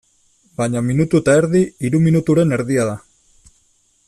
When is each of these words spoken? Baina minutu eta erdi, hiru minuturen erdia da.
Baina 0.61 0.81
minutu 0.87 1.21
eta 1.23 1.35
erdi, 1.43 1.63
hiru 1.85 2.03
minuturen 2.09 2.59
erdia 2.61 2.89
da. 2.93 2.97